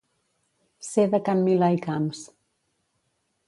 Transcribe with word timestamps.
Ser 0.87 1.05
de 1.11 1.21
can 1.29 1.45
Milà 1.49 1.71
i 1.77 1.79
Camps. 1.87 2.25